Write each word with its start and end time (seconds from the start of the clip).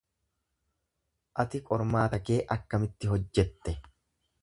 Ati 1.45 1.63
qormaata 1.69 2.23
kee 2.31 2.41
akkamitti 2.59 3.15
hojjatte? 3.15 3.79